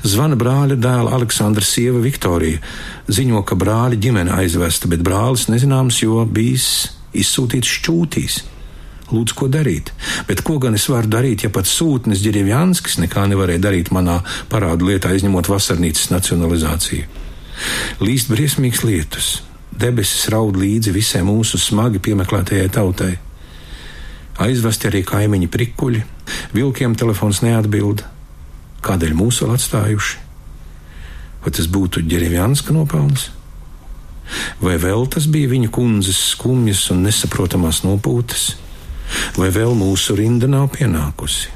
Zvana 0.05 0.37
brāļa 0.37 0.77
dēla 0.77 1.15
Aleksandra 1.17 1.65
sieva 1.65 1.99
Viktorija, 2.03 2.61
ziņo, 3.09 3.41
ka 3.47 3.57
brāļa 3.59 3.97
ģimene 3.99 4.35
aizvesta, 4.37 4.87
bet 4.91 5.03
brālis 5.05 5.47
nezināms, 5.49 6.03
jo 6.05 6.21
bijis 6.29 6.67
izsūtīts 7.17 7.79
šķūtīs. 7.79 8.37
Lūdzu, 9.13 9.35
ko 9.37 9.49
darīt? 9.51 9.91
Bet 10.29 10.41
ko 10.45 10.55
gan 10.61 10.77
es 10.77 10.87
varu 10.89 11.11
darīt, 11.11 11.43
ja 11.45 11.51
pat 11.53 11.67
sūtnis 11.69 12.23
Ģerevjanskis 12.23 13.01
nekā 13.03 13.27
nevarēja 13.33 13.65
darīt 13.67 13.91
manā 13.93 14.21
parādu 14.49 14.87
lietā, 14.89 15.11
izņemot 15.13 15.51
vasarnīcas 15.51 16.09
nacionalizāciju? 16.13 17.22
Līst 18.03 18.31
briesmīgs 18.31 18.83
lietus, 18.85 19.27
debesis 19.71 20.27
raud 20.33 20.57
līdzi 20.59 20.93
visai 20.95 21.21
mūsu 21.25 21.59
smagi 21.61 22.01
piemeklētajai 22.03 22.71
tautai. 22.73 23.13
Aizvesti 24.43 24.89
arī 24.89 25.03
kaimiņi 25.05 25.49
prikuļi, 25.53 26.01
vilkiem 26.57 26.97
telefons 26.97 27.43
neatbild. 27.45 28.01
Kādēļ 28.83 29.13
mūs 29.15 29.39
vēl 29.43 29.53
atstājuši? 29.55 30.19
Vai 31.43 31.51
tas 31.53 31.69
būtu 31.69 32.03
Ģerevjanska 32.07 32.73
nopelns? 32.75 33.29
Vai 34.63 34.77
vēl 34.79 35.05
tas 35.11 35.27
bija 35.29 35.51
viņa 35.51 35.69
kundzes 35.75 36.19
skumjas 36.33 36.85
un 36.93 37.03
nesaprotamās 37.05 37.83
nopūtas? 37.85 38.53
Vai 39.37 39.51
vēl 39.53 39.75
mūsu 39.77 40.15
rinda 40.17 40.49
nav 40.49 40.71
pienākusi? 40.77 41.51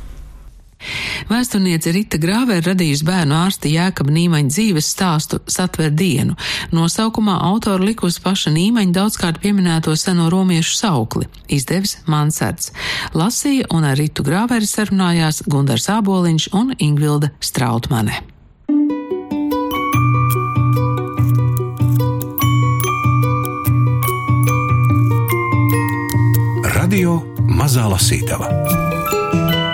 Vēsturniece 1.30 1.92
Rita 1.96 2.20
Grāvē 2.22 2.60
radījusi 2.66 3.06
bērnu 3.08 3.36
ārsta 3.38 3.70
Jēkaba 3.72 4.14
Nīmaņa 4.14 4.54
dzīves 4.54 4.92
stāstu 4.94 5.42
Satver 5.50 5.92
dienu. 5.92 6.38
Nosaukumā 6.76 7.40
autora 7.50 7.84
likusi 7.84 8.22
paša 8.24 8.54
Nīmaņa 8.56 8.96
daudzkārt 9.00 9.42
pieminēto 9.44 9.96
seno 9.98 10.30
romiešu 10.34 10.78
saukli- 10.78 11.28
izdevis 11.58 11.98
Mansards. 12.06 12.72
Lasīja 13.14 13.68
un 13.74 13.84
ar 13.84 13.98
Ritu 13.98 14.24
Grāvēri 14.24 14.68
sarunājās 14.68 15.44
Gundars 15.48 15.88
Āboliņš 15.90 16.50
un 16.54 16.76
Ingvilda 16.80 17.32
Strautmane. 17.40 18.22
Radio 26.78 27.22
Mazā 27.48 27.84
Lasītava 27.92 28.87